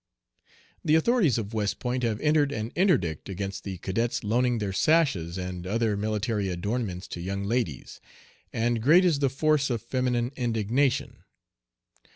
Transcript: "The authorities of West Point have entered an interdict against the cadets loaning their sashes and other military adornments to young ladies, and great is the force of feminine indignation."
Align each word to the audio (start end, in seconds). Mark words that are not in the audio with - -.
"The 0.83 0.95
authorities 0.95 1.37
of 1.37 1.53
West 1.53 1.77
Point 1.77 2.01
have 2.01 2.19
entered 2.21 2.51
an 2.51 2.71
interdict 2.71 3.29
against 3.29 3.63
the 3.63 3.77
cadets 3.77 4.23
loaning 4.23 4.57
their 4.57 4.73
sashes 4.73 5.37
and 5.37 5.67
other 5.67 5.95
military 5.95 6.49
adornments 6.49 7.07
to 7.09 7.21
young 7.21 7.43
ladies, 7.43 8.01
and 8.51 8.81
great 8.81 9.05
is 9.05 9.19
the 9.19 9.29
force 9.29 9.69
of 9.69 9.79
feminine 9.79 10.31
indignation." 10.35 11.17